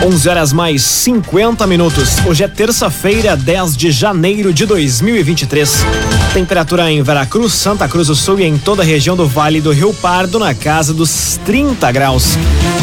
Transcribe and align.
11 0.00 0.28
horas 0.28 0.52
mais 0.52 0.82
50 0.82 1.66
minutos. 1.66 2.24
Hoje 2.24 2.44
é 2.44 2.48
terça-feira, 2.48 3.36
10 3.36 3.76
de 3.76 3.90
janeiro 3.90 4.52
de 4.52 4.64
2023. 4.64 5.84
Temperatura 6.32 6.90
em 6.90 7.02
Veracruz, 7.02 7.52
Santa 7.52 7.88
Cruz 7.88 8.06
do 8.06 8.14
Sul 8.14 8.38
e 8.38 8.44
em 8.44 8.56
toda 8.56 8.82
a 8.82 8.86
região 8.86 9.16
do 9.16 9.26
Vale 9.26 9.60
do 9.60 9.72
Rio 9.72 9.92
Pardo 9.92 10.38
na 10.38 10.54
casa 10.54 10.94
dos 10.94 11.40
30 11.44 11.90
graus. 11.90 12.38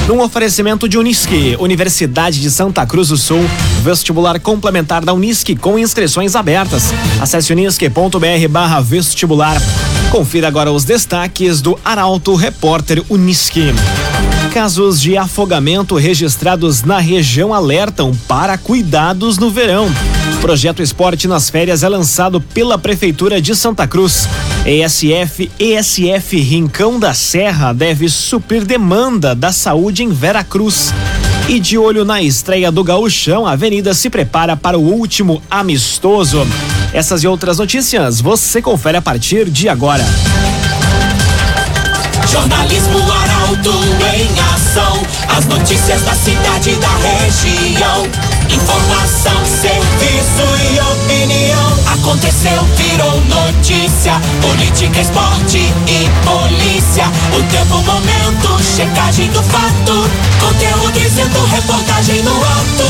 Num 0.08 0.22
oferecimento 0.22 0.88
de 0.88 1.00
Unisque, 1.00 1.58
Universidade 1.60 2.40
de 2.40 2.52
Santa 2.52 2.86
Cruz 2.86 3.08
do 3.08 3.18
Sul, 3.18 3.44
vestibular 3.82 4.40
complementar 4.40 5.04
da 5.04 5.12
Unisque 5.12 5.56
com 5.56 5.80
inscrições 5.80 6.36
abertas. 6.36 6.94
Acesse 7.20 7.52
unisque.br 7.52 8.48
barra 8.48 8.82
vestibular. 8.82 9.60
Confira 10.12 10.48
agora 10.48 10.72
os 10.72 10.84
destaques 10.84 11.60
do 11.60 11.78
Arauto 11.84 12.36
Repórter 12.36 13.04
Unisque. 13.10 13.74
Casos 14.54 15.02
de 15.02 15.18
afogamento 15.18 15.96
registrados 15.96 16.84
na 16.84 17.00
região 17.00 17.52
alertam 17.52 18.12
para 18.28 18.60
cuidados 18.60 19.40
no 19.40 19.50
verão. 19.50 19.92
Projeto 20.40 20.84
Esporte 20.84 21.28
nas 21.28 21.50
Férias 21.50 21.82
é 21.82 21.90
lançado 21.90 22.40
pela 22.40 22.78
Prefeitura 22.78 23.42
de 23.42 23.56
Santa 23.56 23.88
Cruz. 23.88 24.28
ESF 24.66 25.52
ESF 25.60 26.42
Rincão 26.42 27.00
da 27.00 27.14
Serra 27.14 27.72
deve 27.72 28.10
suprir 28.10 28.66
demanda 28.66 29.36
da 29.36 29.52
saúde 29.52 30.02
em 30.04 30.10
Vera 30.10 30.44
Cruz. 30.44 30.92
E 31.48 31.60
de 31.60 31.78
olho 31.78 32.04
na 32.04 32.20
estreia 32.24 32.72
do 32.72 32.84
Gauchão, 32.84 33.46
a 33.46 33.52
Avenida 33.52 33.94
se 33.94 34.10
prepara 34.10 34.58
para 34.58 34.76
o 34.76 34.82
último 34.82 35.40
amistoso. 35.52 36.48
Essas 36.92 37.22
e 37.22 37.28
outras 37.28 37.60
notícias 37.60 38.20
você 38.20 38.60
confere 38.60 38.98
a 38.98 39.02
partir 39.04 39.52
de 39.52 39.70
agora. 39.70 40.04
Jornalismo 42.28 43.00
Arauto 43.12 43.70
em 44.16 44.40
ação. 44.56 45.04
As 45.38 45.46
notícias 45.46 46.02
da 46.02 46.16
cidade 46.16 46.72
e 46.72 46.76
da 46.78 46.96
região. 46.98 48.08
Informação, 48.50 49.46
serviço 49.46 50.25
notícia. 53.46 54.14
Política, 54.42 55.00
esporte 55.00 55.60
e 55.88 56.10
polícia. 56.26 57.06
O 57.38 57.44
tempo, 57.44 57.82
momento, 57.84 58.64
checagem 58.64 59.30
do 59.30 59.44
fato. 59.44 60.10
Conteúdo 60.40 60.92
dizendo, 60.94 61.46
reportagem 61.46 62.24
no 62.24 62.36
ato. 62.36 62.86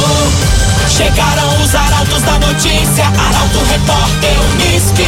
Chegaram 0.89 1.61
os 1.61 1.75
arautos 1.75 2.21
da 2.21 2.39
notícia. 2.39 3.05
Arauto, 3.05 3.59
repórter, 3.69 4.37
Unisque. 4.53 5.05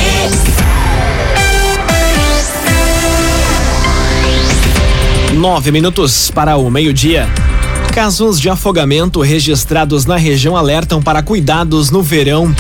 Nove 5.34 5.72
minutos 5.72 6.32
para 6.32 6.58
o 6.58 6.70
meio-dia. 6.70 7.28
Casos 7.94 8.40
de 8.40 8.50
afogamento 8.50 9.22
registrados 9.22 10.06
na 10.06 10.18
região 10.18 10.58
alertam 10.58 11.02
para 11.02 11.24
cuidados 11.24 11.90
no 11.90 12.04
verão. 12.04 12.54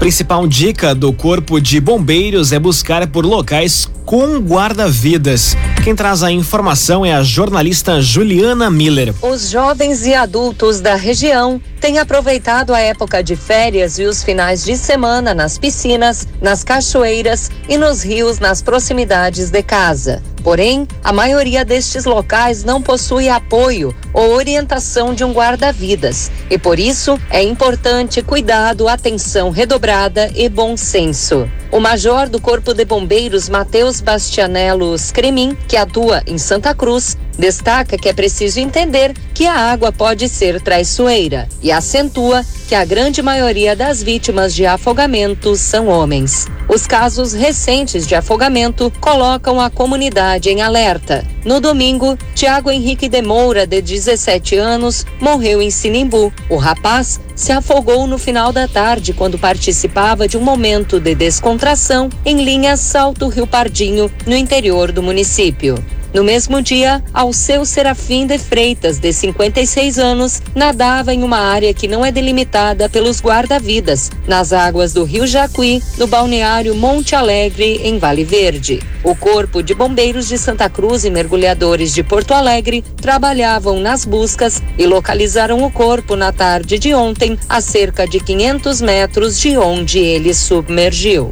Principal 0.00 0.48
dica 0.48 0.94
do 0.94 1.12
Corpo 1.12 1.60
de 1.60 1.78
Bombeiros 1.78 2.52
é 2.52 2.58
buscar 2.58 3.06
por 3.06 3.26
locais 3.26 3.86
com 4.06 4.38
guarda-vidas. 4.38 5.54
Quem 5.84 5.94
traz 5.94 6.22
a 6.22 6.32
informação 6.32 7.04
é 7.04 7.12
a 7.12 7.22
jornalista 7.22 8.00
Juliana 8.00 8.70
Miller. 8.70 9.14
Os 9.20 9.50
jovens 9.50 10.06
e 10.06 10.14
adultos 10.14 10.80
da 10.80 10.94
região 10.94 11.60
têm 11.78 11.98
aproveitado 11.98 12.72
a 12.72 12.80
época 12.80 13.22
de 13.22 13.36
férias 13.36 13.98
e 13.98 14.04
os 14.04 14.24
finais 14.24 14.64
de 14.64 14.74
semana 14.78 15.34
nas 15.34 15.58
piscinas, 15.58 16.26
nas 16.40 16.64
cachoeiras 16.64 17.50
e 17.68 17.76
nos 17.76 18.02
rios 18.02 18.38
nas 18.38 18.62
proximidades 18.62 19.50
de 19.50 19.62
casa. 19.62 20.22
Porém, 20.42 20.86
a 21.04 21.12
maioria 21.12 21.64
destes 21.64 22.04
locais 22.04 22.64
não 22.64 22.80
possui 22.80 23.28
apoio 23.28 23.94
ou 24.12 24.32
orientação 24.32 25.14
de 25.14 25.22
um 25.22 25.32
guarda-vidas 25.32 26.30
e 26.48 26.58
por 26.58 26.78
isso 26.78 27.18
é 27.30 27.42
importante 27.42 28.22
cuidado, 28.22 28.88
atenção 28.88 29.50
redobrada 29.50 30.30
e 30.34 30.48
bom 30.48 30.76
senso. 30.76 31.48
O 31.70 31.78
major 31.78 32.28
do 32.28 32.40
Corpo 32.40 32.74
de 32.74 32.84
Bombeiros, 32.84 33.48
Matheus 33.48 34.00
Bastianello 34.00 34.98
Scremin, 34.98 35.56
que 35.68 35.76
atua 35.76 36.20
em 36.26 36.36
Santa 36.36 36.74
Cruz, 36.74 37.16
destaca 37.38 37.96
que 37.96 38.08
é 38.08 38.12
preciso 38.12 38.58
entender 38.58 39.14
que 39.32 39.46
a 39.46 39.54
água 39.54 39.92
pode 39.92 40.28
ser 40.28 40.60
traiçoeira 40.60 41.48
e 41.62 41.70
acentua 41.70 42.44
que 42.68 42.74
a 42.74 42.84
grande 42.84 43.22
maioria 43.22 43.74
das 43.74 44.02
vítimas 44.02 44.54
de 44.54 44.66
afogamento 44.66 45.56
são 45.56 45.88
homens. 45.88 46.46
Os 46.68 46.86
casos 46.86 47.32
recentes 47.32 48.06
de 48.06 48.14
afogamento 48.14 48.92
colocam 49.00 49.60
a 49.60 49.70
comunidade 49.70 50.29
em 50.38 50.62
alerta. 50.62 51.24
No 51.44 51.60
domingo, 51.60 52.16
Tiago 52.34 52.70
Henrique 52.70 53.08
de 53.08 53.22
Moura, 53.22 53.66
de 53.66 53.80
17 53.80 54.56
anos, 54.56 55.06
morreu 55.20 55.60
em 55.60 55.70
Sinimbu. 55.70 56.32
O 56.48 56.56
rapaz 56.56 57.20
se 57.34 57.52
afogou 57.52 58.06
no 58.06 58.18
final 58.18 58.52
da 58.52 58.68
tarde 58.68 59.12
quando 59.12 59.38
participava 59.38 60.28
de 60.28 60.36
um 60.36 60.42
momento 60.42 61.00
de 61.00 61.14
descontração 61.14 62.10
em 62.24 62.44
linha 62.44 62.76
Salto 62.76 63.28
Rio 63.28 63.46
Pardinho, 63.46 64.10
no 64.26 64.36
interior 64.36 64.92
do 64.92 65.02
município. 65.02 65.82
No 66.12 66.24
mesmo 66.24 66.60
dia, 66.60 67.02
Alceu 67.14 67.64
Serafim 67.64 68.26
de 68.26 68.36
Freitas, 68.36 68.98
de 68.98 69.12
56 69.12 69.96
anos, 69.96 70.42
nadava 70.56 71.14
em 71.14 71.22
uma 71.22 71.38
área 71.38 71.72
que 71.72 71.86
não 71.86 72.04
é 72.04 72.10
delimitada 72.10 72.88
pelos 72.88 73.20
guarda-vidas, 73.20 74.10
nas 74.26 74.52
águas 74.52 74.92
do 74.92 75.04
Rio 75.04 75.24
Jacuí, 75.24 75.80
no 75.96 76.08
balneário 76.08 76.74
Monte 76.74 77.14
Alegre, 77.14 77.80
em 77.84 77.96
Vale 77.98 78.24
Verde. 78.24 78.80
O 79.04 79.14
Corpo 79.14 79.62
de 79.62 79.72
Bombeiros 79.72 80.28
de 80.28 80.36
Santa 80.36 80.68
Cruz 80.68 81.04
e 81.04 81.10
mergulhadores 81.10 81.94
de 81.94 82.02
Porto 82.02 82.34
Alegre 82.34 82.84
trabalhavam 83.00 83.78
nas 83.78 84.04
buscas 84.04 84.60
e 84.76 84.86
localizaram 84.86 85.62
o 85.62 85.70
corpo 85.70 86.16
na 86.16 86.32
tarde 86.32 86.76
de 86.76 86.92
ontem, 86.92 87.38
a 87.48 87.60
cerca 87.60 88.04
de 88.06 88.18
500 88.18 88.80
metros 88.80 89.38
de 89.38 89.56
onde 89.56 90.00
ele 90.00 90.34
submergiu. 90.34 91.30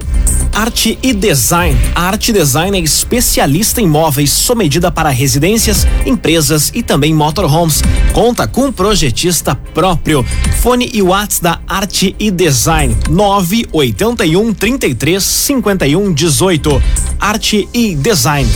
Arte 0.59 0.99
e 1.05 1.13
Design. 1.13 1.79
A 1.95 2.09
Arte 2.09 2.33
Design 2.33 2.77
é 2.77 2.81
especialista 2.81 3.81
em 3.81 3.87
móveis 3.87 4.33
sob 4.33 4.59
medida 4.59 4.91
para 4.91 5.09
residências, 5.09 5.87
empresas 6.05 6.73
e 6.75 6.83
também 6.83 7.15
motorhomes. 7.15 7.81
Conta 8.13 8.45
com 8.49 8.63
um 8.63 8.73
projetista 8.73 9.55
próprio. 9.55 10.27
Fone 10.61 10.91
e 10.93 11.01
Whats 11.01 11.39
da 11.39 11.61
Arte 11.65 12.17
e 12.19 12.29
Design 12.29 12.97
981 13.09 14.53
33 14.53 15.23
51 15.23 16.13
18. 16.13 16.83
Arte 17.21 17.69
e 17.73 17.95
Design. 17.95 18.51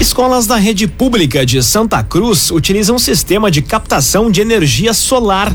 Escolas 0.00 0.46
da 0.46 0.56
rede 0.56 0.86
pública 0.86 1.44
de 1.44 1.60
Santa 1.60 2.04
Cruz 2.04 2.52
utilizam 2.52 2.94
um 2.94 3.00
sistema 3.00 3.50
de 3.50 3.62
captação 3.62 4.30
de 4.30 4.40
energia 4.40 4.94
solar. 4.94 5.52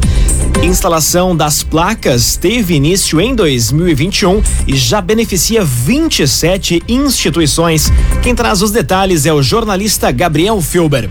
Instalação 0.64 1.36
das 1.36 1.64
placas 1.64 2.38
teve 2.38 2.74
início 2.74 3.20
em 3.22 3.36
2021 3.36 4.42
e 4.68 4.76
já 4.76 5.02
beneficia 5.02 5.64
27 5.64 6.84
instituições. 6.88 7.92
Quem 8.24 8.34
traz 8.34 8.62
os 8.62 8.72
detalhes 8.72 9.26
é 9.26 9.34
o 9.34 9.44
jornalista 9.44 10.12
Gabriel 10.12 10.62
Filber. 10.62 11.10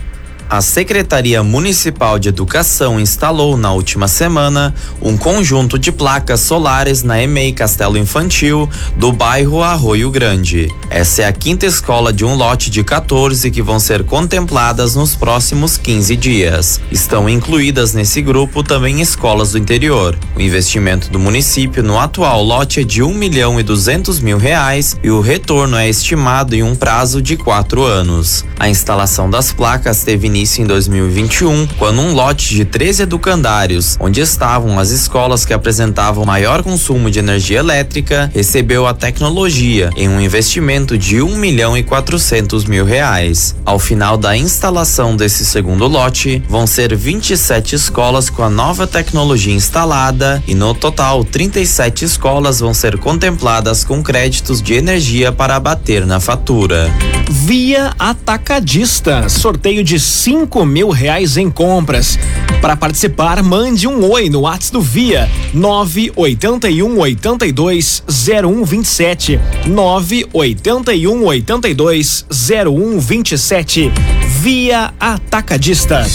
A 0.48 0.60
Secretaria 0.60 1.42
Municipal 1.42 2.18
de 2.18 2.28
Educação 2.28 3.00
instalou 3.00 3.56
na 3.56 3.72
última 3.72 4.06
semana 4.06 4.74
um 5.00 5.16
conjunto 5.16 5.78
de 5.78 5.90
placas 5.90 6.40
solares 6.40 7.02
na 7.02 7.20
EMEI 7.20 7.52
Castelo 7.52 7.96
Infantil 7.96 8.68
do 8.96 9.10
bairro 9.10 9.62
Arroio 9.62 10.10
Grande. 10.10 10.68
Essa 10.90 11.22
é 11.22 11.26
a 11.26 11.32
quinta 11.32 11.64
escola 11.64 12.12
de 12.12 12.24
um 12.24 12.34
lote 12.34 12.70
de 12.70 12.84
14 12.84 13.50
que 13.50 13.62
vão 13.62 13.80
ser 13.80 14.04
contempladas 14.04 14.94
nos 14.94 15.16
próximos 15.16 15.78
15 15.78 16.14
dias. 16.14 16.80
Estão 16.90 17.28
incluídas 17.28 17.94
nesse 17.94 18.20
grupo 18.20 18.62
também 18.62 19.00
escolas 19.00 19.52
do 19.52 19.58
interior. 19.58 20.16
O 20.36 20.40
investimento 20.40 21.10
do 21.10 21.18
município 21.18 21.82
no 21.82 21.98
atual 21.98 22.44
lote 22.44 22.80
é 22.80 22.84
de 22.84 23.02
um 23.02 23.14
milhão 23.14 23.58
e 23.58 23.62
duzentos 23.62 24.20
mil 24.20 24.36
reais 24.36 24.96
e 25.02 25.10
o 25.10 25.20
retorno 25.20 25.76
é 25.76 25.88
estimado 25.88 26.54
em 26.54 26.62
um 26.62 26.76
prazo 26.76 27.22
de 27.22 27.36
quatro 27.36 27.82
anos. 27.82 28.44
A 28.58 28.68
instalação 28.68 29.28
das 29.28 29.52
placas 29.52 30.04
teve 30.04 30.33
início 30.34 30.64
em 30.64 30.66
2021, 30.66 31.68
quando 31.78 32.00
um 32.00 32.12
lote 32.12 32.56
de 32.56 32.64
13 32.64 33.04
educandários, 33.04 33.96
onde 34.00 34.20
estavam 34.20 34.80
as 34.80 34.90
escolas 34.90 35.44
que 35.44 35.52
apresentavam 35.52 36.24
maior 36.24 36.60
consumo 36.64 37.08
de 37.08 37.20
energia 37.20 37.60
elétrica, 37.60 38.28
recebeu 38.34 38.84
a 38.84 38.92
tecnologia 38.92 39.90
em 39.96 40.08
um 40.08 40.20
investimento 40.20 40.98
de 40.98 41.22
um 41.22 41.36
milhão 41.36 41.78
e 41.78 41.84
quatrocentos 41.84 42.64
mil 42.64 42.84
reais. 42.84 43.54
Ao 43.64 43.78
final 43.78 44.16
da 44.16 44.36
instalação 44.36 45.16
desse 45.16 45.44
segundo 45.44 45.86
lote, 45.86 46.42
vão 46.48 46.66
ser 46.66 46.96
27 46.96 47.76
escolas 47.76 48.28
com 48.28 48.42
a 48.42 48.50
nova 48.50 48.88
tecnologia 48.88 49.54
instalada 49.54 50.42
e 50.48 50.54
no 50.54 50.74
total 50.74 51.22
37 51.24 52.04
escolas 52.04 52.58
vão 52.58 52.74
ser 52.74 52.98
contempladas 52.98 53.84
com 53.84 54.02
créditos 54.02 54.60
de 54.60 54.74
energia 54.74 55.30
para 55.30 55.54
abater 55.54 56.04
na 56.04 56.18
fatura. 56.18 56.92
Via 57.30 57.92
Atacadista, 57.98 59.28
sorteio 59.28 59.84
de 59.84 60.00
cinco 60.24 60.64
mil 60.64 60.88
reais 60.88 61.36
em 61.36 61.50
compras. 61.50 62.18
Para 62.62 62.74
participar, 62.74 63.42
mande 63.42 63.86
um 63.86 64.10
oi 64.10 64.30
no 64.30 64.40
WhatsApp 64.40 64.72
do 64.72 64.80
Via 64.80 65.30
981 65.52 66.98
82 66.98 68.02
0127 68.08 69.38
981 69.66 71.24
82 71.26 72.26
0127 72.30 73.92
Via 74.40 74.94
Atacadista. 74.98 76.06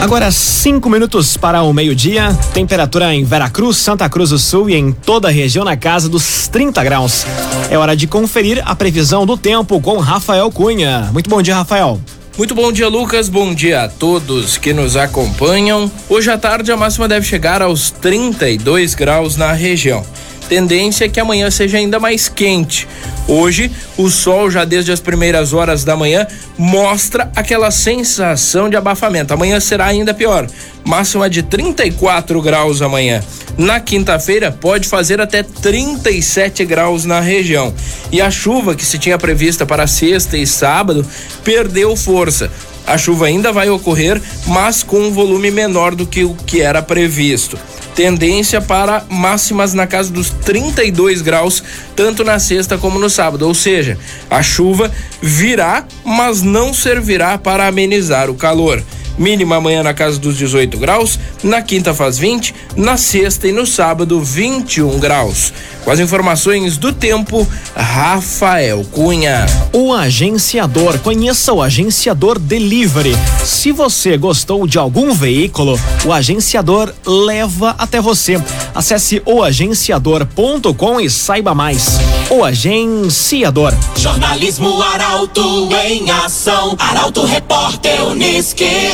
Agora 0.00 0.30
cinco 0.30 0.88
minutos 0.88 1.36
para 1.36 1.62
o 1.62 1.72
meio-dia. 1.72 2.32
Temperatura 2.54 3.12
em 3.12 3.24
Veracruz, 3.24 3.76
Santa 3.78 4.08
Cruz 4.08 4.30
do 4.30 4.38
Sul 4.38 4.70
e 4.70 4.76
em 4.76 4.92
toda 4.92 5.28
a 5.28 5.30
região 5.30 5.64
na 5.64 5.76
casa 5.76 6.08
dos 6.08 6.46
30 6.48 6.82
graus. 6.84 7.26
É 7.68 7.76
hora 7.76 7.96
de 7.96 8.06
conferir 8.06 8.62
a 8.64 8.76
previsão 8.76 9.26
do 9.26 9.36
tempo 9.36 9.80
com 9.80 9.98
Rafael 9.98 10.50
Cunha. 10.52 11.10
Muito 11.12 11.28
bom 11.28 11.42
dia, 11.42 11.56
Rafael. 11.56 12.00
Muito 12.38 12.54
bom 12.54 12.70
dia, 12.70 12.88
Lucas. 12.88 13.28
Bom 13.28 13.52
dia 13.52 13.82
a 13.82 13.88
todos 13.88 14.56
que 14.56 14.72
nos 14.72 14.96
acompanham. 14.96 15.90
Hoje 16.08 16.30
à 16.30 16.38
tarde 16.38 16.70
a 16.70 16.76
máxima 16.76 17.08
deve 17.08 17.26
chegar 17.26 17.60
aos 17.60 17.90
32 17.90 18.94
graus 18.94 19.36
na 19.36 19.52
região. 19.52 20.06
Tendência 20.48 21.04
é 21.04 21.08
que 21.08 21.20
amanhã 21.20 21.50
seja 21.50 21.76
ainda 21.76 22.00
mais 22.00 22.28
quente. 22.28 22.88
Hoje, 23.26 23.70
o 23.98 24.08
sol 24.08 24.50
já 24.50 24.64
desde 24.64 24.90
as 24.90 25.00
primeiras 25.00 25.52
horas 25.52 25.84
da 25.84 25.94
manhã 25.94 26.26
mostra 26.56 27.30
aquela 27.36 27.70
sensação 27.70 28.70
de 28.70 28.76
abafamento. 28.76 29.34
Amanhã 29.34 29.60
será 29.60 29.84
ainda 29.84 30.14
pior. 30.14 30.46
Máxima 30.82 31.28
de 31.28 31.42
34 31.42 32.40
graus 32.40 32.80
amanhã. 32.80 33.22
Na 33.58 33.78
quinta-feira 33.80 34.50
pode 34.50 34.88
fazer 34.88 35.20
até 35.20 35.42
37 35.42 36.64
graus 36.64 37.04
na 37.04 37.20
região. 37.20 37.74
E 38.10 38.22
a 38.22 38.30
chuva 38.30 38.74
que 38.74 38.86
se 38.86 38.98
tinha 38.98 39.18
prevista 39.18 39.66
para 39.66 39.86
sexta 39.86 40.38
e 40.38 40.46
sábado 40.46 41.04
perdeu 41.44 41.94
força. 41.94 42.50
A 42.88 42.98
chuva 42.98 43.26
ainda 43.26 43.52
vai 43.52 43.70
ocorrer, 43.70 44.20
mas 44.46 44.82
com 44.82 44.98
um 44.98 45.12
volume 45.12 45.50
menor 45.50 45.94
do 45.94 46.06
que 46.06 46.24
o 46.24 46.34
que 46.34 46.60
era 46.60 46.82
previsto 46.82 47.58
tendência 47.98 48.60
para 48.60 49.04
máximas 49.08 49.74
na 49.74 49.84
casa 49.84 50.12
dos 50.12 50.30
32 50.30 51.20
graus, 51.20 51.64
tanto 51.96 52.22
na 52.22 52.38
sexta 52.38 52.78
como 52.78 52.96
no 52.96 53.10
sábado. 53.10 53.44
Ou 53.44 53.52
seja, 53.52 53.98
a 54.30 54.40
chuva 54.40 54.88
virá, 55.20 55.84
mas 56.04 56.40
não 56.40 56.72
servirá 56.72 57.36
para 57.36 57.66
amenizar 57.66 58.30
o 58.30 58.36
calor. 58.36 58.84
Mínima 59.18 59.56
amanhã 59.56 59.82
na 59.82 59.92
casa 59.92 60.16
dos 60.16 60.36
18 60.36 60.78
graus, 60.78 61.18
na 61.42 61.60
quinta 61.60 61.92
faz 61.92 62.16
20, 62.16 62.54
na 62.78 62.96
sexta 62.96 63.48
e 63.48 63.52
no 63.52 63.66
sábado 63.66 64.20
21 64.22 65.00
graus. 65.00 65.52
Com 65.84 65.90
as 65.90 65.98
informações 65.98 66.76
do 66.76 66.92
tempo, 66.92 67.46
Rafael 67.74 68.84
Cunha. 68.92 69.46
O 69.72 69.92
agenciador, 69.92 70.98
conheça 71.00 71.52
o 71.52 71.60
agenciador 71.60 72.38
Delivery. 72.38 73.16
Se 73.44 73.72
você 73.72 74.16
gostou 74.16 74.64
de 74.66 74.78
algum 74.78 75.12
veículo, 75.12 75.78
o 76.04 76.12
agenciador 76.12 76.94
leva 77.04 77.74
até 77.78 78.00
você. 78.00 78.40
Acesse 78.72 79.20
oagenciador.com 79.24 81.00
e 81.00 81.10
saiba 81.10 81.54
mais. 81.54 81.98
O 82.30 82.44
agenciador. 82.44 83.74
Jornalismo 83.96 84.80
Arauto 84.82 85.68
em 85.84 86.08
ação. 86.10 86.76
Arauto 86.78 87.24
Repórter 87.24 88.04
Uniski. 88.04 88.92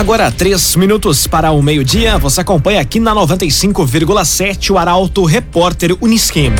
Agora, 0.00 0.32
três 0.32 0.76
minutos 0.76 1.26
para 1.26 1.52
o 1.52 1.62
meio-dia. 1.62 2.16
Você 2.16 2.40
acompanha 2.40 2.80
aqui 2.80 2.98
na 2.98 3.14
95,7 3.14 4.70
o 4.70 4.78
Arauto 4.78 5.26
Repórter 5.26 5.94
Unisquim. 6.00 6.50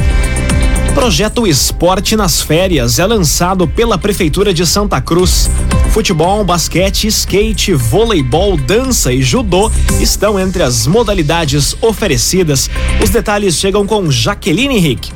Projeto 0.93 1.47
Esporte 1.47 2.17
nas 2.17 2.43
Férias 2.43 2.99
é 2.99 3.07
lançado 3.07 3.67
pela 3.67 3.97
Prefeitura 3.97 4.53
de 4.53 4.67
Santa 4.67 5.01
Cruz. 5.01 5.49
Futebol, 5.91 6.45
basquete, 6.45 7.07
skate, 7.07 7.73
voleibol, 7.73 8.59
dança 8.59 9.11
e 9.11 9.23
judô 9.23 9.73
estão 9.99 10.39
entre 10.39 10.63
as 10.63 10.87
modalidades 10.87 11.75
oferecidas. 11.81 12.69
Os 13.03 13.09
detalhes 13.09 13.59
chegam 13.59 13.87
com 13.87 14.11
Jaqueline 14.11 14.77
Henrique. 14.77 15.13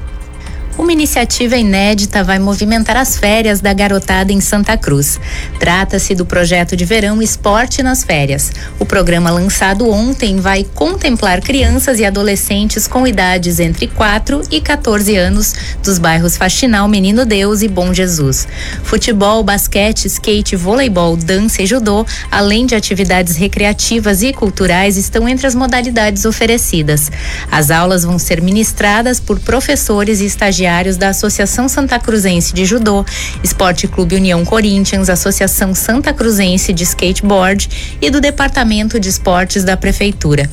Uma 0.85 0.93
iniciativa 0.93 1.57
inédita 1.57 2.23
vai 2.23 2.39
movimentar 2.39 2.95
as 2.99 3.17
férias 3.17 3.59
da 3.59 3.73
garotada 3.73 4.35
em 4.35 4.41
Santa 4.43 4.77
Cruz. 4.77 5.19
Trata-se 5.59 6.15
do 6.15 6.27
projeto 6.27 6.77
de 6.77 6.85
verão 6.85 7.23
Esporte 7.23 7.83
nas 7.83 8.05
Férias. 8.05 8.53
O 8.79 8.85
programa 8.85 9.31
lançado 9.31 9.89
ontem 9.89 10.41
vai 10.41 10.63
contemplar 10.63 11.41
crianças 11.41 12.01
e 12.01 12.05
adolescentes 12.05 12.87
com 12.87 13.07
idades 13.07 13.61
entre 13.61 13.87
4 13.89 14.43
e 14.51 14.61
14 14.61 15.17
anos 15.17 15.55
dos 15.83 15.99
bairros 15.99 16.37
Faxinal, 16.37 16.87
Menino 16.87 17.25
Deus 17.25 17.63
e 17.63 17.69
Bom 17.69 17.95
Jesus. 17.95 18.47
Futebol, 18.83 19.43
basquete, 19.43 20.05
skate, 20.05 20.55
voleibol, 20.55 21.17
dança 21.17 21.63
e 21.63 21.67
judô, 21.67 22.05
além 22.31 22.67
de 22.67 22.75
atividades 22.75 23.37
recreativas 23.37 24.23
e 24.23 24.35
culturais, 24.35 24.99
estão 24.99 25.27
entre 25.27 25.47
as 25.47 25.55
modalidades 25.55 26.27
oferecidas. 26.27 27.11
As 27.51 27.71
aulas 27.71 28.05
vão 28.05 28.19
ser 28.19 28.43
ministradas 28.43 29.19
por 29.19 29.41
professores 29.41 30.21
e 30.21 30.27
estagiários 30.27 30.74
da 30.97 31.11
Associação 31.11 31.69
Santa 31.69 32.01
Cruzense 32.01 32.53
de 32.53 32.65
Judô, 32.65 33.05
Esporte 33.45 33.87
Clube 33.87 34.17
União 34.17 34.45
Corinthians, 34.45 35.09
Associação 35.09 35.73
Santa 35.73 36.13
Cruzense 36.13 36.73
de 36.73 36.83
Skateboard 36.83 37.97
e 38.03 38.11
do 38.11 38.21
Departamento 38.21 38.99
de 38.99 39.09
Esportes 39.09 39.63
da 39.63 39.77
Prefeitura. 39.77 40.51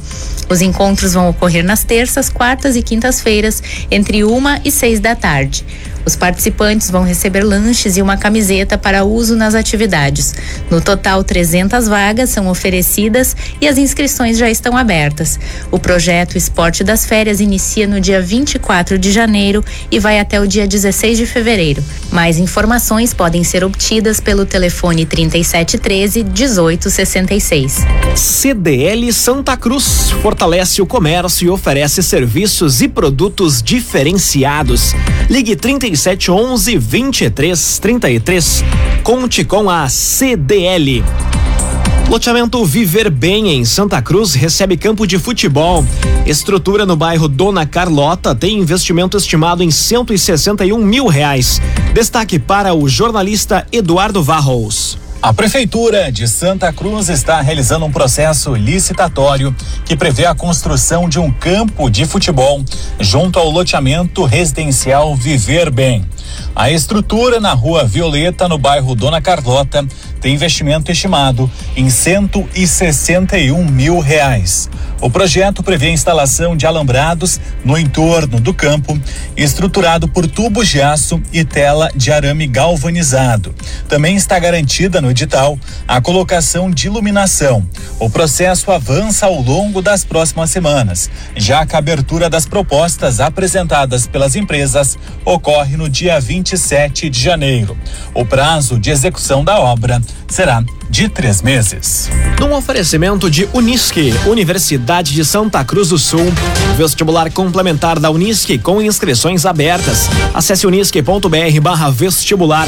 Os 0.48 0.62
encontros 0.62 1.14
vão 1.14 1.28
ocorrer 1.28 1.66
nas 1.66 1.84
terças, 1.84 2.30
quartas 2.30 2.76
e 2.76 2.84
quintas-feiras, 2.84 3.64
entre 3.90 4.24
uma 4.24 4.62
e 4.64 4.72
seis 4.72 5.00
da 5.00 5.16
tarde. 5.16 5.66
Os 6.06 6.16
participantes 6.16 6.90
vão 6.90 7.04
receber 7.04 7.44
lanches 7.44 7.98
e 7.98 8.02
uma 8.02 8.18
camiseta 8.18 8.78
para 8.78 9.04
uso 9.04 9.36
nas 9.36 9.56
atividades. 9.56 10.34
No 10.70 10.82
total, 10.82 11.24
300 11.24 11.88
vagas 11.88 12.30
são 12.30 12.48
oferecidas 12.48 13.36
e 13.60 13.68
as 13.68 13.78
inscrições 13.78 14.38
já 14.38 14.50
estão 14.50 14.76
abertas. 14.76 15.40
O 15.70 15.80
projeto 15.80 16.38
Esporte 16.38 16.84
das 16.84 17.06
Férias 17.06 17.40
inicia 17.40 17.88
no 17.88 18.00
dia 18.00 18.22
24 18.22 18.98
de 18.98 19.12
janeiro 19.12 19.64
e 19.90 20.00
vai 20.00 20.20
até 20.20 20.40
o 20.40 20.48
dia 20.48 20.68
16 20.68 21.18
de 21.18 21.26
fevereiro. 21.26 21.84
Mais 22.12 22.38
informações 22.38 23.14
podem 23.14 23.44
ser 23.44 23.64
obtidas 23.64 24.20
pelo 24.20 24.46
telefone 24.46 25.06
3713 25.06 26.24
1866. 26.24 27.78
CDL 28.16 29.14
Santa 29.14 29.56
Cruz 29.56 30.12
fortalece 30.22 30.82
o 30.82 30.86
comércio 30.86 31.46
e 31.46 31.50
oferece 31.50 32.04
serviços 32.04 32.82
e 32.82 32.88
produtos 32.88 33.62
diferenciados. 33.62 34.94
Ligue 35.30 35.56
3711 35.96 36.78
2333. 36.78 38.64
Conte 39.04 39.44
com 39.44 39.70
a 39.70 39.90
CDL. 39.90 41.04
Loteamento 42.10 42.64
Viver 42.66 43.10
Bem 43.10 43.50
em 43.54 43.64
Santa 43.64 44.02
Cruz 44.02 44.34
recebe 44.34 44.76
campo 44.76 45.08
de 45.08 45.18
futebol. 45.18 45.86
Estrutura 46.26 46.86
no 46.86 46.96
bairro 46.96 47.28
Dona 47.28 47.66
Carlota 47.66 48.36
tem 48.36 48.60
investimento 48.60 49.18
estimado 49.18 49.64
em 49.64 49.72
161 49.72 50.78
mil 50.78 51.08
reais. 51.08 51.62
Destaque 51.94 52.38
para 52.38 52.74
o 52.74 52.88
jornalista 52.90 53.66
Eduardo 53.72 54.22
Varros. 54.22 54.98
A 55.24 55.32
Prefeitura 55.32 56.12
de 56.12 56.28
Santa 56.28 56.74
Cruz 56.74 57.08
está 57.08 57.40
realizando 57.42 57.86
um 57.86 57.92
processo 57.92 58.56
licitatório 58.56 59.56
que 59.86 59.96
prevê 59.96 60.26
a 60.26 60.34
construção 60.34 61.08
de 61.08 61.20
um 61.20 61.32
campo 61.32 61.92
de 61.92 62.06
futebol 62.06 62.66
junto 63.00 63.38
ao 63.38 63.52
loteamento 63.52 64.26
residencial 64.26 65.16
Viver 65.16 65.70
Bem. 65.70 66.04
A 66.56 66.72
estrutura 66.72 67.40
na 67.40 67.54
rua 67.54 67.84
Violeta, 67.86 68.48
no 68.48 68.58
bairro 68.58 68.96
Dona 68.96 69.22
Carlota, 69.22 69.86
tem 70.20 70.34
investimento 70.34 70.92
estimado 70.92 71.50
em 71.78 71.88
161 71.88 73.64
mil 73.66 74.00
reais. 74.00 74.70
O 75.02 75.10
projeto 75.10 75.64
prevê 75.64 75.88
a 75.88 75.92
instalação 75.92 76.56
de 76.56 76.68
alambrados 76.68 77.40
no 77.66 77.76
entorno 77.76 78.40
do 78.40 78.54
campo, 78.54 79.00
estruturado 79.36 80.08
por 80.08 80.28
tubos 80.28 80.68
de 80.68 80.80
aço 80.80 81.20
e 81.34 81.44
tela 81.44 81.90
de 81.96 82.12
arame 82.12 82.46
galvanizado. 82.46 83.54
Também 83.90 84.16
está 84.16 84.38
garantida 84.38 85.02
no 85.02 85.11
edital 85.12 85.58
a 85.88 86.02
colocação 86.02 86.72
de 86.72 86.88
iluminação. 86.88 87.68
O 88.00 88.10
processo 88.10 88.72
avança 88.72 89.26
ao 89.26 89.42
longo 89.42 89.82
das 89.82 90.04
próximas 90.04 90.50
semanas, 90.50 91.10
já 91.36 91.66
que 91.66 91.76
a 91.76 91.80
abertura 91.80 92.30
das 92.30 92.46
propostas 92.46 93.20
apresentadas 93.20 94.08
pelas 94.08 94.36
empresas 94.36 94.98
ocorre 95.24 95.78
no 95.78 95.90
dia 95.90 96.20
27 96.20 97.10
de 97.10 97.20
janeiro. 97.22 97.78
O 98.14 98.26
prazo 98.26 98.80
de 98.80 98.90
execução 98.90 99.44
da 99.44 99.60
obra 99.60 100.02
será 100.28 100.64
de 100.92 101.08
três 101.08 101.42
meses. 101.42 102.10
Num 102.38 102.54
oferecimento 102.54 103.32
de 103.32 103.48
Unisque, 103.54 104.14
Universidade 104.28 105.14
de 105.14 105.24
Santa 105.24 105.64
Cruz 105.64 105.88
do 105.88 105.98
Sul, 105.98 106.26
vestibular 106.78 107.32
complementar 107.32 107.98
da 107.98 108.12
Unisque 108.12 108.58
com 108.58 108.82
inscrições 108.82 109.46
abertas. 109.46 110.10
Acesse 110.34 110.68
unisque.br 110.68 111.62
barra 111.62 111.90
vestibular. 111.90 112.68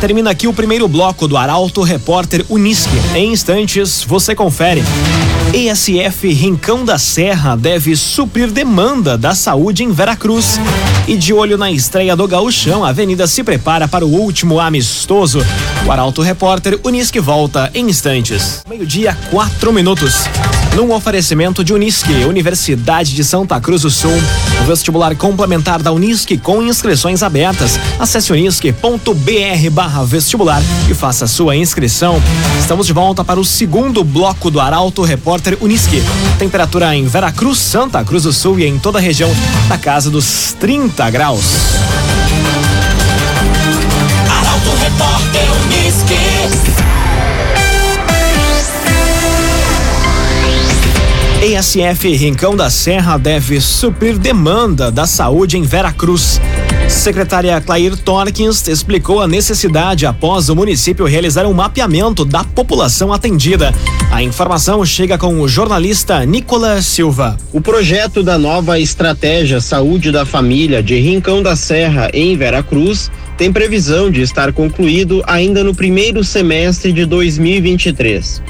Termina 0.00 0.30
aqui 0.30 0.46
o 0.46 0.54
primeiro 0.54 0.88
bloco 0.88 1.28
do 1.28 1.36
Arauto 1.36 1.82
Repórter 1.82 2.42
Unisque. 2.48 2.96
Em 3.14 3.32
instantes, 3.32 4.02
você 4.02 4.34
confere. 4.34 4.82
ESF 5.52 6.32
Rincão 6.32 6.84
da 6.84 6.98
Serra 6.98 7.56
deve 7.56 7.96
suprir 7.96 8.50
demanda 8.50 9.18
da 9.18 9.34
saúde 9.34 9.82
em 9.82 9.90
Veracruz. 9.90 10.60
E 11.06 11.16
de 11.16 11.32
olho 11.32 11.58
na 11.58 11.70
estreia 11.70 12.14
do 12.14 12.28
Gauchão, 12.28 12.84
a 12.84 12.90
Avenida 12.90 13.26
se 13.26 13.42
prepara 13.42 13.88
para 13.88 14.06
o 14.06 14.10
último 14.10 14.60
amistoso. 14.60 15.44
O 15.86 15.90
Arauto 15.90 16.20
Repórter 16.22 16.78
Unisque 16.84 17.18
volta 17.18 17.57
em 17.74 17.88
instantes. 17.88 18.62
Meio-dia, 18.68 19.16
quatro 19.30 19.72
minutos. 19.72 20.24
Num 20.76 20.92
oferecimento 20.92 21.64
de 21.64 21.72
Unisque, 21.72 22.24
Universidade 22.24 23.14
de 23.14 23.24
Santa 23.24 23.60
Cruz 23.60 23.82
do 23.82 23.90
Sul. 23.90 24.14
Vestibular 24.66 25.16
complementar 25.16 25.82
da 25.82 25.90
Unisque 25.90 26.38
com 26.38 26.62
inscrições 26.62 27.22
abertas. 27.22 27.78
Acesse 27.98 28.32
unisque.br 28.32 29.70
barra 29.72 30.04
vestibular 30.04 30.62
e 30.88 30.94
faça 30.94 31.26
sua 31.26 31.56
inscrição. 31.56 32.22
Estamos 32.60 32.86
de 32.86 32.92
volta 32.92 33.24
para 33.24 33.40
o 33.40 33.44
segundo 33.44 34.04
bloco 34.04 34.50
do 34.50 34.60
Arauto 34.60 35.02
Repórter 35.02 35.58
Unisque. 35.60 36.02
Temperatura 36.38 36.94
em 36.94 37.06
Veracruz, 37.06 37.58
Santa 37.58 38.04
Cruz 38.04 38.22
do 38.22 38.32
Sul 38.32 38.60
e 38.60 38.66
em 38.66 38.78
toda 38.78 38.98
a 38.98 39.02
região 39.02 39.30
da 39.68 39.76
casa 39.76 40.10
dos 40.10 40.54
30 40.60 41.10
graus. 41.10 41.44
Arauto 44.30 44.70
Repórter 44.80 45.48
Unisque. 45.64 46.87
ESF 51.40 52.16
Rincão 52.16 52.56
da 52.56 52.68
Serra 52.68 53.16
deve 53.16 53.60
suprir 53.60 54.18
demanda 54.18 54.90
da 54.90 55.06
saúde 55.06 55.56
em 55.56 55.62
Veracruz. 55.62 56.40
Secretária 56.88 57.60
Clair 57.60 57.96
Torkins 57.96 58.66
explicou 58.66 59.20
a 59.20 59.28
necessidade 59.28 60.04
após 60.04 60.48
o 60.48 60.56
município 60.56 61.06
realizar 61.06 61.46
um 61.46 61.52
mapeamento 61.52 62.24
da 62.24 62.42
população 62.42 63.12
atendida. 63.12 63.72
A 64.10 64.20
informação 64.20 64.84
chega 64.84 65.16
com 65.16 65.40
o 65.40 65.46
jornalista 65.46 66.26
Nicolas 66.26 66.84
Silva. 66.84 67.36
O 67.52 67.60
projeto 67.60 68.20
da 68.20 68.36
nova 68.36 68.80
estratégia 68.80 69.60
Saúde 69.60 70.10
da 70.10 70.26
Família 70.26 70.82
de 70.82 70.98
Rincão 70.98 71.40
da 71.40 71.54
Serra 71.54 72.10
em 72.12 72.36
Veracruz 72.36 73.12
tem 73.36 73.52
previsão 73.52 74.10
de 74.10 74.22
estar 74.22 74.52
concluído 74.52 75.22
ainda 75.24 75.62
no 75.62 75.72
primeiro 75.72 76.24
semestre 76.24 76.92
de 76.92 77.06
2023. 77.06 78.42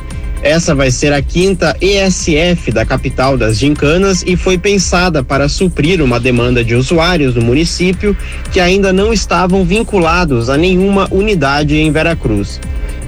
Essa 0.43 0.75
vai 0.75 0.91
ser 0.91 1.13
a 1.13 1.21
quinta 1.21 1.77
ESF 1.81 2.71
da 2.71 2.87
capital 2.87 3.37
das 3.37 3.59
gincanas 3.59 4.23
e 4.25 4.37
foi 4.37 4.57
pensada 4.57 5.23
para 5.23 5.49
suprir 5.49 6.01
uma 6.01 6.21
demanda 6.21 6.63
de 6.63 6.77
usuários 6.77 7.35
do 7.35 7.43
município 7.43 8.17
que 8.53 8.61
ainda 8.61 8.93
não 8.93 9.13
estavam 9.13 9.65
vinculados 9.65 10.49
a 10.49 10.57
nenhuma 10.57 11.09
unidade 11.11 11.77
em 11.77 11.91
Veracruz. 11.91 12.61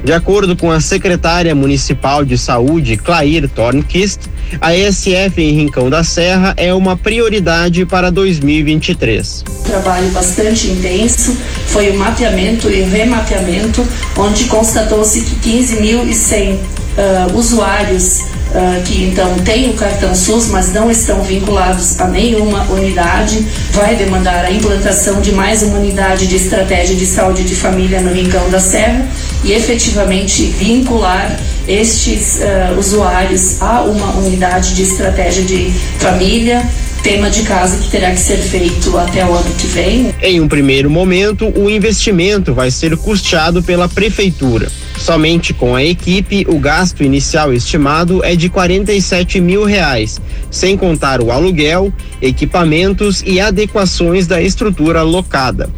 De 0.03 0.13
acordo 0.13 0.57
com 0.57 0.71
a 0.71 0.81
secretária 0.81 1.55
municipal 1.55 2.25
de 2.25 2.37
saúde, 2.37 2.97
Clair 2.97 3.49
Tornquist, 3.49 4.21
a 4.61 4.75
ESF 4.75 5.41
em 5.41 5.53
Rincão 5.53 5.91
da 5.91 6.03
Serra 6.03 6.55
é 6.57 6.73
uma 6.73 6.97
prioridade 6.97 7.85
para 7.85 8.11
2023. 8.11 9.45
Trabalho 9.65 10.11
bastante 10.11 10.69
intenso, 10.69 11.37
foi 11.67 11.91
o 11.91 11.99
mapeamento 11.99 12.69
e 12.71 12.81
remapeamento, 12.81 13.87
onde 14.17 14.45
constatou-se 14.45 15.21
que 15.21 15.51
15.100 15.51 16.80
uh, 17.01 17.37
usuários 17.37 18.21
uh, 18.51 18.83
que 18.85 19.05
então 19.05 19.35
têm 19.39 19.71
o 19.71 19.75
cartão 19.75 20.15
SUS, 20.15 20.49
mas 20.49 20.73
não 20.73 20.91
estão 20.91 21.23
vinculados 21.23 21.99
a 21.99 22.07
nenhuma 22.07 22.65
unidade, 22.71 23.47
vai 23.73 23.97
demandar 23.97 24.45
a 24.45 24.51
implantação 24.51 25.21
de 25.21 25.33
mais 25.33 25.63
uma 25.63 25.79
unidade 25.79 26.27
de 26.27 26.37
estratégia 26.37 26.95
de 26.95 27.07
saúde 27.07 27.45
de 27.45 27.55
família 27.55 28.01
no 28.01 28.13
Rincão 28.13 28.49
da 28.51 28.61
Serra 28.61 29.07
e 29.45 29.53
efetivamente 29.53 30.47
vincular 30.47 31.39
estes 31.67 32.41
uh, 32.41 32.79
usuários 32.79 33.61
a 33.61 33.83
uma 33.83 34.17
unidade 34.17 34.75
de 34.75 34.83
estratégia 34.83 35.45
de 35.45 35.73
família 35.99 36.69
tema 37.03 37.31
de 37.31 37.43
casa 37.43 37.79
que 37.79 37.91
terá 37.91 38.11
que 38.11 38.21
ser 38.21 38.39
feito 38.39 38.97
até 38.97 39.25
o 39.25 39.33
ano 39.33 39.55
que 39.55 39.67
vem. 39.67 40.15
Em 40.23 40.41
um 40.41 40.49
primeiro 40.49 40.91
momento, 40.91 41.49
o 41.59 41.71
investimento 41.71 42.53
vai 42.53 42.71
ser 42.71 42.97
custeado 42.97 43.63
pela 43.63 43.89
prefeitura. 43.89 44.71
Somente 44.99 45.55
com 45.55 45.75
a 45.75 45.83
equipe, 45.83 46.45
o 46.47 46.59
gasto 46.59 47.03
inicial 47.03 47.55
estimado 47.55 48.23
é 48.23 48.37
de 48.37 48.51
47 48.51 49.41
mil 49.41 49.65
reais, 49.65 50.21
sem 50.51 50.77
contar 50.77 51.23
o 51.23 51.33
aluguel, 51.33 51.93
equipamentos 52.21 53.23
e 53.27 53.41
adequações 53.41 54.27
da 54.27 54.43
estrutura 54.43 55.03
locada. 55.03 55.71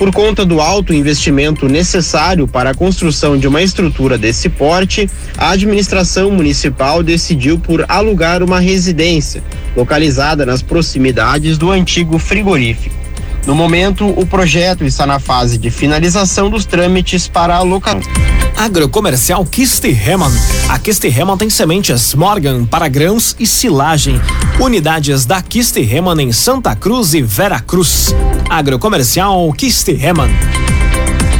Por 0.00 0.10
conta 0.14 0.46
do 0.46 0.62
alto 0.62 0.94
investimento 0.94 1.68
necessário 1.68 2.48
para 2.48 2.70
a 2.70 2.74
construção 2.74 3.36
de 3.36 3.46
uma 3.46 3.60
estrutura 3.60 4.16
desse 4.16 4.48
porte, 4.48 5.06
a 5.36 5.50
administração 5.50 6.30
municipal 6.30 7.02
decidiu 7.02 7.58
por 7.58 7.84
alugar 7.86 8.42
uma 8.42 8.60
residência, 8.60 9.44
localizada 9.76 10.46
nas 10.46 10.62
proximidades 10.62 11.58
do 11.58 11.70
antigo 11.70 12.18
frigorífico. 12.18 12.99
No 13.46 13.54
momento, 13.54 14.06
o 14.06 14.26
projeto 14.26 14.84
está 14.84 15.06
na 15.06 15.18
fase 15.18 15.58
de 15.58 15.70
finalização 15.70 16.50
dos 16.50 16.64
trâmites 16.64 17.26
para 17.26 17.56
a 17.56 17.62
locação. 17.62 18.00
Agrocomercial 18.56 19.44
Kistihemann. 19.46 20.32
A 20.68 20.78
Kistihemann 20.78 21.38
tem 21.38 21.48
sementes 21.48 22.14
Morgan 22.14 22.66
para 22.66 22.88
grãos 22.88 23.34
e 23.38 23.46
silagem. 23.46 24.20
Unidades 24.60 25.24
da 25.24 25.40
Kistihemann 25.40 26.20
em 26.20 26.32
Santa 26.32 26.76
Cruz 26.76 27.14
e 27.14 27.22
Vera 27.22 27.58
Cruz. 27.60 28.14
Agrocomercial 28.50 29.50
Kistihemann. 29.54 30.30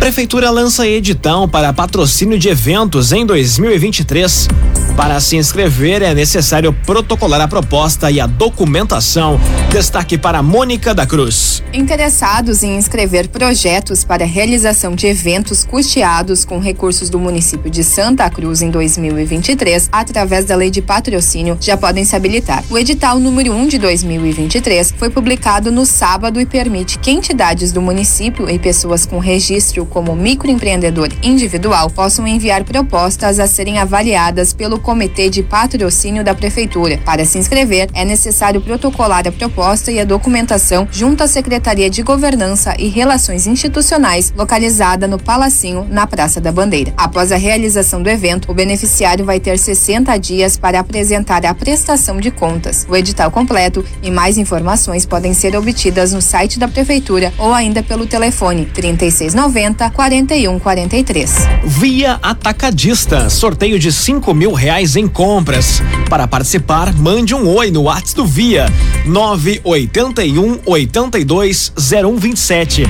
Prefeitura 0.00 0.48
lança 0.48 0.88
edital 0.88 1.46
para 1.46 1.74
patrocínio 1.74 2.38
de 2.38 2.48
eventos 2.48 3.12
em 3.12 3.26
2023. 3.26 4.48
Para 4.96 5.20
se 5.20 5.36
inscrever 5.36 6.02
é 6.02 6.14
necessário 6.14 6.72
protocolar 6.72 7.40
a 7.40 7.48
proposta 7.48 8.10
e 8.10 8.18
a 8.18 8.26
documentação. 8.26 9.38
Destaque 9.70 10.18
para 10.18 10.42
Mônica 10.42 10.94
da 10.94 11.06
Cruz. 11.06 11.62
Interessados 11.72 12.62
em 12.62 12.76
inscrever 12.76 13.28
projetos 13.28 14.02
para 14.02 14.24
realização 14.24 14.94
de 14.94 15.06
eventos 15.06 15.64
custeados 15.64 16.44
com 16.44 16.58
recursos 16.58 17.08
do 17.08 17.18
município 17.18 17.70
de 17.70 17.84
Santa 17.84 18.28
Cruz 18.28 18.62
em 18.62 18.70
2023, 18.70 19.88
através 19.92 20.44
da 20.44 20.56
Lei 20.56 20.70
de 20.70 20.82
Patrocínio, 20.82 21.56
já 21.60 21.76
podem 21.76 22.04
se 22.04 22.16
habilitar. 22.16 22.64
O 22.68 22.76
edital 22.76 23.18
número 23.18 23.52
1 23.52 23.68
de 23.68 23.78
2023 23.78 24.94
foi 24.98 25.08
publicado 25.08 25.70
no 25.70 25.86
sábado 25.86 26.40
e 26.40 26.46
permite 26.46 26.98
que 26.98 27.10
entidades 27.10 27.70
do 27.70 27.80
município 27.80 28.50
e 28.50 28.58
pessoas 28.58 29.06
com 29.06 29.18
registro 29.18 29.86
como 29.90 30.16
microempreendedor 30.16 31.08
individual 31.22 31.90
possam 31.90 32.26
enviar 32.26 32.64
propostas 32.64 33.38
a 33.38 33.46
serem 33.46 33.78
avaliadas 33.78 34.52
pelo 34.54 34.78
Comitê 34.78 35.28
de 35.28 35.42
Patrocínio 35.42 36.24
da 36.24 36.34
Prefeitura. 36.34 36.98
Para 37.04 37.24
se 37.24 37.36
inscrever, 37.36 37.90
é 37.92 38.04
necessário 38.04 38.60
protocolar 38.60 39.26
a 39.26 39.32
proposta 39.32 39.90
e 39.90 39.98
a 39.98 40.04
documentação 40.04 40.88
junto 40.90 41.22
à 41.22 41.26
Secretaria 41.26 41.90
de 41.90 42.02
Governança 42.02 42.74
e 42.78 42.88
Relações 42.88 43.46
Institucionais, 43.46 44.32
localizada 44.36 45.08
no 45.08 45.18
Palacinho, 45.18 45.86
na 45.90 46.06
Praça 46.06 46.40
da 46.40 46.52
Bandeira. 46.52 46.94
Após 46.96 47.32
a 47.32 47.36
realização 47.36 48.02
do 48.02 48.08
evento, 48.08 48.50
o 48.50 48.54
beneficiário 48.54 49.24
vai 49.24 49.40
ter 49.40 49.58
60 49.58 50.16
dias 50.18 50.56
para 50.56 50.78
apresentar 50.78 51.44
a 51.44 51.52
prestação 51.52 52.20
de 52.20 52.30
contas. 52.30 52.86
O 52.88 52.96
edital 52.96 53.30
completo 53.30 53.84
e 54.02 54.10
mais 54.10 54.38
informações 54.38 55.04
podem 55.04 55.34
ser 55.34 55.56
obtidas 55.56 56.12
no 56.12 56.22
site 56.22 56.58
da 56.58 56.68
Prefeitura 56.68 57.32
ou 57.36 57.52
ainda 57.52 57.82
pelo 57.82 58.06
telefone 58.06 58.66
3690 58.66 59.79
4143. 59.88 61.48
Via 61.64 62.18
Atacadista, 62.20 63.30
sorteio 63.30 63.78
de 63.78 63.92
5 63.92 64.34
mil 64.34 64.52
reais 64.52 64.80
reais 64.80 64.96
em 64.96 65.06
compras. 65.06 65.82
Para 66.08 66.26
participar, 66.26 66.94
mande 66.94 67.34
um 67.34 67.48
oi 67.48 67.70
no 67.70 67.82
WhatsApp 67.82 68.14
do 68.16 68.26
Via 68.26 68.66
981 69.04 70.60
82 70.64 71.72
0127. 71.76 72.84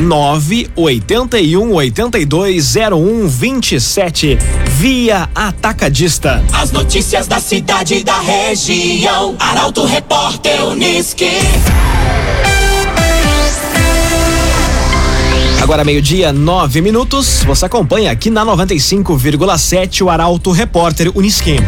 981 0.00 1.72
82 1.72 2.74
0127. 2.74 4.38
Via 4.70 5.28
Atacadista. 5.34 6.42
As 6.52 6.70
notícias 6.72 7.26
da 7.26 7.40
cidade 7.40 7.94
e 7.94 8.04
da 8.04 8.20
região. 8.20 9.34
Arauto 9.38 9.84
Repórter 9.84 10.64
Uniski. 10.64 11.30
Agora 15.60 15.84
meio-dia, 15.84 16.32
nove 16.32 16.80
minutos. 16.80 17.42
Você 17.44 17.66
acompanha 17.66 18.10
aqui 18.10 18.30
na 18.30 18.44
95,7 18.44 20.02
o 20.02 20.08
Arauto 20.08 20.50
Repórter 20.50 21.12
Unisquim. 21.14 21.58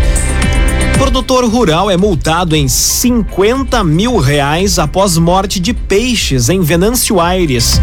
Produtor 0.99 1.45
rural 1.45 1.91
é 1.91 1.97
multado 1.97 2.57
em 2.57 2.69
50 2.69 3.85
mil 3.85 4.19
reais 4.19 4.79
após 4.79 5.19
morte 5.19 5.61
de 5.61 5.75
peixes 5.75 6.49
em 6.49 6.63
Venâncio 6.63 7.21
Aires. 7.21 7.81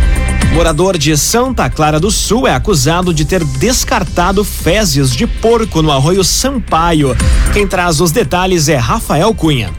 Morador 0.54 0.98
de 0.98 1.16
Santa 1.16 1.70
Clara 1.70 2.00
do 2.00 2.10
Sul 2.10 2.48
é 2.48 2.56
acusado 2.56 3.14
de 3.14 3.24
ter 3.24 3.44
descartado 3.44 4.44
fezes 4.44 5.12
de 5.12 5.28
porco 5.28 5.82
no 5.82 5.92
arroio 5.92 6.24
Sampaio. 6.24 7.16
Quem 7.54 7.68
traz 7.68 8.02
os 8.02 8.12
detalhes 8.12 8.68
é 8.68 8.76
Rafael 8.76 9.34
Cunha. 9.34 9.72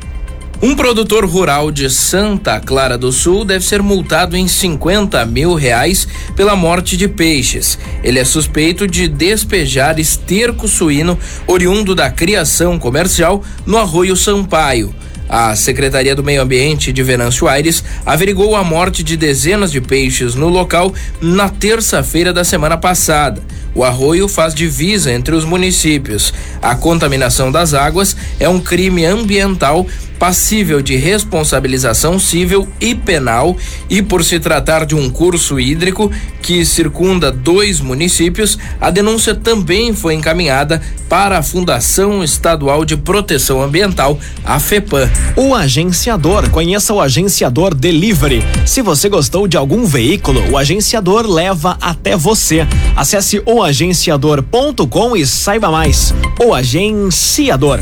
Um 0.63 0.75
produtor 0.75 1.25
rural 1.25 1.71
de 1.71 1.89
Santa 1.89 2.61
Clara 2.61 2.99
do 2.99 3.11
Sul 3.11 3.47
deve 3.47 3.65
ser 3.65 3.83
multado 3.83 4.37
em 4.37 4.47
50 4.47 5.25
mil 5.25 5.55
reais 5.55 6.07
pela 6.37 6.55
morte 6.55 6.99
de 6.99 7.09
peixes. 7.09 7.79
Ele 8.05 8.19
é 8.19 8.25
suspeito 8.27 8.87
de 8.87 9.09
despejar 9.09 9.99
esterco 9.99 10.69
suíno 10.69 11.19
oriundo 11.47 11.95
da 11.95 12.11
criação 12.11 12.79
comercial 12.79 13.43
no 13.65 13.79
arroio 13.79 14.15
Sampaio. 14.15 14.95
A 15.27 15.57
Secretaria 15.57 16.15
do 16.15 16.23
Meio 16.23 16.43
Ambiente 16.43 16.93
de 16.93 17.03
Venâncio 17.03 17.49
Aires 17.49 17.83
averigou 18.05 18.55
a 18.55 18.63
morte 18.63 19.03
de 19.03 19.17
dezenas 19.17 19.73
de 19.73 19.81
peixes 19.81 20.35
no 20.35 20.49
local 20.49 20.93
na 21.23 21.49
terça-feira 21.49 22.35
da 22.35 22.45
semana 22.45 22.77
passada. 22.77 23.41
O 23.75 23.85
arroio 23.85 24.29
faz 24.29 24.55
divisa 24.55 25.13
entre 25.13 25.35
os 25.35 25.45
municípios. 25.45 26.33
A 26.61 26.75
contaminação 26.75 27.51
das 27.53 27.75
águas 27.75 28.17
é 28.39 28.49
um 28.49 28.61
crime 28.61 29.05
ambiental 29.05 29.87
passível 30.21 30.83
de 30.83 30.97
responsabilização 30.97 32.19
civil 32.19 32.69
e 32.79 32.95
penal 32.95 33.57
e 33.89 34.03
por 34.03 34.23
se 34.23 34.39
tratar 34.39 34.85
de 34.85 34.95
um 34.95 35.09
curso 35.09 35.59
hídrico 35.59 36.13
que 36.43 36.63
circunda 36.65 37.33
dois 37.33 37.81
municípios, 37.81 38.59
a 38.79 38.91
denúncia 38.91 39.35
também 39.35 39.95
foi 39.95 40.15
encaminhada 40.15 40.83
para 41.09 41.39
a 41.39 41.43
Fundação 41.43 42.23
Estadual 42.23 42.85
de 42.85 42.97
Proteção 42.97 43.63
Ambiental, 43.63 44.19
a 44.45 44.61
FEPAM. 44.61 45.11
O 45.37 45.55
agenciador, 45.55 46.49
conheça 46.51 46.93
o 46.93 47.01
agenciador 47.01 47.75
Delivery. 47.75 48.45
Se 48.67 48.83
você 48.83 49.09
gostou 49.09 49.49
de 49.49 49.57
algum 49.57 49.87
veículo, 49.87 50.43
o 50.51 50.59
agenciador 50.59 51.27
leva 51.27 51.77
até 51.81 52.17
você. 52.17 52.67
Acesse 52.95 53.43
oagenciador.com 53.71 55.17
e 55.17 55.25
saiba 55.25 55.71
mais. 55.71 56.13
O 56.45 56.53
agenciador. 56.53 57.81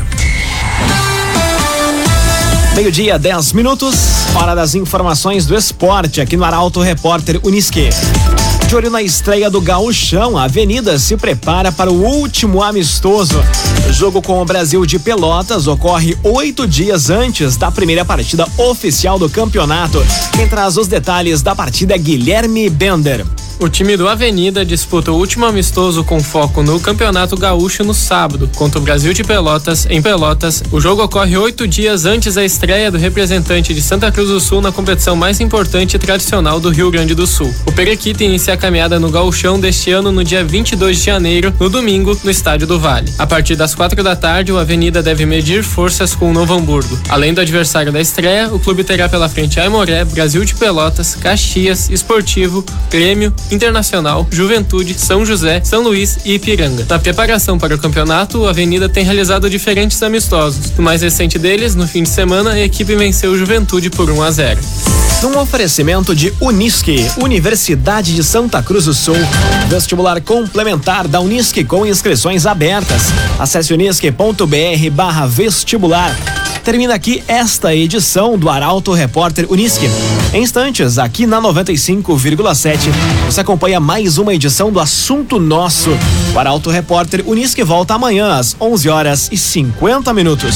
Meio-dia, 2.75 3.17
10 3.17 3.53
minutos. 3.53 3.95
Hora 4.35 4.53
das 4.53 4.75
informações 4.75 5.47
do 5.47 5.55
esporte 5.57 6.21
aqui 6.21 6.37
no 6.37 6.43
Arauto 6.43 6.79
Repórter 6.79 7.39
Unisque. 7.43 7.89
De 8.67 8.75
olho 8.75 8.91
na 8.91 9.01
estreia 9.01 9.49
do 9.49 9.59
Gauchão, 9.59 10.37
a 10.37 10.43
Avenida 10.43 10.99
se 10.99 11.17
prepara 11.17 11.71
para 11.71 11.91
o 11.91 12.05
último 12.05 12.61
amistoso. 12.61 13.43
Jogo 13.91 14.21
com 14.21 14.41
o 14.41 14.45
Brasil 14.45 14.85
de 14.85 14.99
Pelotas 14.99 15.67
ocorre 15.67 16.17
oito 16.23 16.67
dias 16.67 17.09
antes 17.09 17.57
da 17.57 17.71
primeira 17.71 18.05
partida 18.05 18.47
oficial 18.57 19.19
do 19.19 19.29
campeonato. 19.29 20.05
Quem 20.33 20.47
traz 20.47 20.77
os 20.77 20.87
detalhes 20.87 21.41
da 21.41 21.55
partida 21.55 21.95
é 21.95 21.97
Guilherme 21.97 22.69
Bender. 22.69 23.25
O 23.61 23.67
time 23.67 23.97
do 23.97 24.07
Avenida 24.07 24.63
disputa 24.63 25.11
o 25.11 25.17
último 25.17 25.45
amistoso 25.45 26.01
com 26.01 26.23
foco 26.23 26.63
no 26.63 26.79
Campeonato 26.79 27.35
Gaúcho 27.35 27.83
no 27.83 27.93
sábado, 27.93 28.49
contra 28.55 28.79
o 28.79 28.81
Brasil 28.81 29.11
de 29.11 29.21
Pelotas, 29.21 29.85
em 29.89 30.01
Pelotas. 30.01 30.63
O 30.71 30.79
jogo 30.79 31.03
ocorre 31.03 31.35
oito 31.35 31.67
dias 31.67 32.05
antes 32.05 32.35
da 32.35 32.45
estreia 32.45 32.89
do 32.89 32.97
representante 32.97 33.73
de 33.73 33.81
Santa 33.81 34.09
Cruz 34.13 34.29
do 34.29 34.39
Sul 34.39 34.61
na 34.61 34.71
competição 34.71 35.13
mais 35.13 35.41
importante 35.41 35.95
e 35.97 35.99
tradicional 35.99 36.57
do 36.57 36.69
Rio 36.69 36.89
Grande 36.89 37.13
do 37.13 37.27
Sul. 37.27 37.53
O 37.65 37.71
Perequita 37.73 38.23
inicia 38.23 38.53
a 38.53 38.57
caminhada 38.57 38.97
no 38.97 39.11
Gauchão 39.11 39.59
deste 39.59 39.91
ano 39.91 40.09
no 40.09 40.23
dia 40.23 40.41
22 40.41 40.97
de 40.97 41.03
janeiro, 41.03 41.53
no 41.59 41.69
domingo, 41.69 42.17
no 42.23 42.31
Estádio 42.31 42.65
do 42.65 42.79
Vale. 42.79 43.13
A 43.17 43.27
partir 43.27 43.57
das 43.57 43.75
quatro 43.79 44.03
da 44.03 44.13
tarde, 44.13 44.51
o 44.51 44.57
Avenida 44.57 45.01
deve 45.01 45.25
medir 45.25 45.63
forças 45.63 46.13
com 46.13 46.29
o 46.29 46.33
Novo 46.33 46.53
Hamburgo. 46.53 46.99
Além 47.07 47.33
do 47.33 47.39
adversário 47.39 47.93
da 47.93 48.01
estreia, 48.01 48.53
o 48.53 48.59
clube 48.59 48.83
terá 48.83 49.07
pela 49.07 49.29
frente 49.29 49.57
Aimoré, 49.57 50.03
Brasil 50.03 50.43
de 50.43 50.53
Pelotas, 50.53 51.15
Caxias, 51.15 51.89
Esportivo, 51.89 52.65
Grêmio, 52.91 53.33
Internacional, 53.49 54.27
Juventude, 54.29 54.95
São 54.95 55.25
José, 55.25 55.61
São 55.63 55.81
Luís 55.81 56.17
e 56.25 56.33
Ipiranga. 56.33 56.85
Na 56.89 56.99
preparação 56.99 57.57
para 57.57 57.73
o 57.73 57.79
campeonato, 57.79 58.45
a 58.47 58.49
Avenida 58.49 58.89
tem 58.89 59.05
realizado 59.05 59.49
diferentes 59.49 60.03
amistosos. 60.03 60.73
No 60.77 60.83
mais 60.83 61.01
recente 61.01 61.39
deles, 61.39 61.73
no 61.73 61.87
fim 61.87 62.03
de 62.03 62.09
semana, 62.09 62.51
a 62.51 62.59
equipe 62.59 62.93
venceu 62.97 63.37
Juventude 63.37 63.89
por 63.89 64.09
1 64.09 64.21
a 64.21 64.29
0. 64.29 64.59
Num 65.21 65.37
oferecimento 65.37 66.15
de 66.15 66.33
Unisque, 66.39 67.05
Universidade 67.17 68.15
de 68.15 68.23
Santa 68.23 68.63
Cruz 68.63 68.85
do 68.85 68.93
Sul. 68.93 69.17
Vestibular 69.67 70.21
complementar 70.21 71.09
da 71.09 71.19
Unisque 71.19 71.65
com 71.65 71.85
inscrições 71.85 72.45
abertas. 72.45 73.07
Acesse 73.37 73.73
unisque.br 73.73 74.89
barra 74.93 75.27
vestibular. 75.27 76.15
Termina 76.63 76.93
aqui 76.93 77.21
esta 77.27 77.75
edição 77.75 78.37
do 78.37 78.49
Arauto 78.49 78.93
Repórter 78.93 79.45
Unisque. 79.51 79.89
Em 80.33 80.41
instantes, 80.41 80.97
aqui 80.97 81.27
na 81.27 81.41
95,7, 81.41 82.77
você 83.25 83.41
acompanha 83.41 83.79
mais 83.81 84.17
uma 84.17 84.33
edição 84.33 84.71
do 84.71 84.79
Assunto 84.79 85.37
Nosso. 85.37 85.89
O 86.33 86.39
Arauto 86.39 86.69
Repórter 86.69 87.23
Unisque 87.27 87.63
volta 87.63 87.93
amanhã 87.93 88.35
às 88.35 88.55
11 88.59 88.87
horas 88.87 89.29
e 89.29 89.37
50 89.37 90.13
minutos. 90.13 90.55